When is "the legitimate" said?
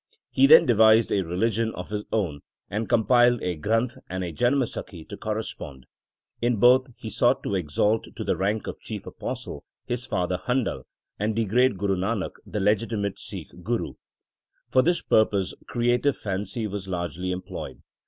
12.47-13.19